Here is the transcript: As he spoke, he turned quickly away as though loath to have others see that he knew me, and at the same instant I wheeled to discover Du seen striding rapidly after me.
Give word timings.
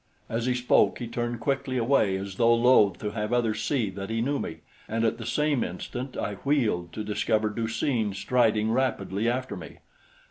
As 0.27 0.47
he 0.47 0.55
spoke, 0.55 0.97
he 0.97 1.05
turned 1.07 1.41
quickly 1.41 1.77
away 1.77 2.15
as 2.15 2.37
though 2.37 2.55
loath 2.55 2.97
to 2.97 3.11
have 3.11 3.31
others 3.31 3.61
see 3.61 3.91
that 3.91 4.09
he 4.09 4.19
knew 4.19 4.39
me, 4.39 4.61
and 4.87 5.05
at 5.05 5.19
the 5.19 5.27
same 5.27 5.63
instant 5.63 6.17
I 6.17 6.37
wheeled 6.43 6.91
to 6.93 7.03
discover 7.03 7.49
Du 7.49 7.67
seen 7.67 8.15
striding 8.15 8.71
rapidly 8.71 9.29
after 9.29 9.55
me. 9.55 9.77